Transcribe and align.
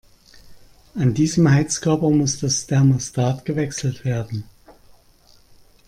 An 0.95 1.13
diesem 1.13 1.47
Heizkörper 1.47 2.09
muss 2.09 2.39
das 2.39 2.65
Thermostat 2.65 3.45
gewechselt 3.45 4.03
werden. 4.03 4.45